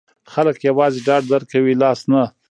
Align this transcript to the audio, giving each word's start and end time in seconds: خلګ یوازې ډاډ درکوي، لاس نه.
خلګ 0.31 0.57
یوازې 0.69 0.99
ډاډ 1.07 1.23
درکوي، 1.31 1.73
لاس 1.81 1.99
نه. 2.11 2.23